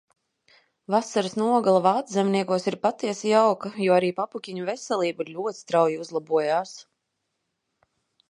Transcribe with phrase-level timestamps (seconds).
[0.93, 6.73] Vasaras nogale Vāczemniekos ir patiesi jauka, jo arī papukiņa veselība ļoti strauji uzlabojās.